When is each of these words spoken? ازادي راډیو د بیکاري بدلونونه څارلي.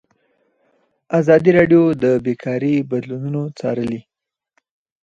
ازادي 1.19 1.51
راډیو 1.57 1.83
د 2.03 2.05
بیکاري 2.25 2.75
بدلونونه 2.89 3.41
څارلي. 3.59 4.01